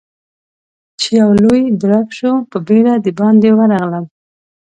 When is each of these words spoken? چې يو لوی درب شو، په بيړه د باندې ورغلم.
چې 0.99 1.09
يو 1.21 1.29
لوی 1.43 1.61
درب 1.81 2.07
شو، 2.17 2.33
په 2.51 2.57
بيړه 2.67 2.93
د 3.05 3.07
باندې 3.19 3.49
ورغلم. 3.53 4.05